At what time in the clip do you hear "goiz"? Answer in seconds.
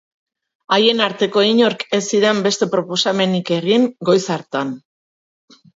4.11-4.21